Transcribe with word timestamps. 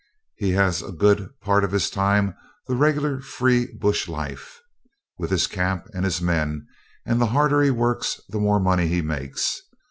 He 0.35 0.53
has 0.53 0.81
a 0.81 0.91
good 0.91 1.29
part 1.41 1.63
of 1.63 1.71
his 1.71 1.87
time 1.91 2.35
the 2.65 2.73
regular 2.73 3.19
free 3.21 3.67
bush 3.67 4.07
life, 4.07 4.59
with 5.19 5.29
his 5.29 5.45
camp 5.45 5.85
and 5.93 6.05
his 6.05 6.19
men, 6.19 6.65
and 7.05 7.21
the 7.21 7.27
harder 7.37 7.61
he 7.61 7.69
works 7.69 8.19
the 8.27 8.39
more 8.39 8.59
money 8.59 8.87
he 8.87 9.03
makes. 9.03 9.61